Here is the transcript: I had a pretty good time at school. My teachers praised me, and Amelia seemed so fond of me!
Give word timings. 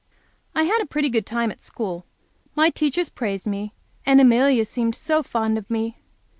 I 0.55 0.63
had 0.63 0.81
a 0.81 0.87
pretty 0.87 1.09
good 1.09 1.27
time 1.27 1.51
at 1.51 1.61
school. 1.61 2.07
My 2.55 2.71
teachers 2.71 3.11
praised 3.11 3.45
me, 3.45 3.71
and 4.03 4.19
Amelia 4.19 4.65
seemed 4.65 4.95
so 4.95 5.21
fond 5.21 5.59
of 5.59 5.69
me! 5.69 5.97